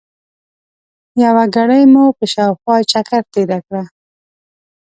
یوه 1.23 1.43
ګړۍ 1.55 1.83
مو 1.93 2.03
په 2.17 2.25
شاوخوا 2.33 2.75
چکر 2.91 3.21
تېره 3.33 3.59
کړه. 3.67 3.83